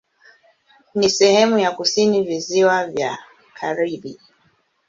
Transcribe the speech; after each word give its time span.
Ni 0.95 1.09
sehemu 1.09 1.59
ya 1.59 1.71
kusini 1.71 2.21
Visiwa 2.23 2.85
vya 2.87 3.17
Karibi. 3.53 4.19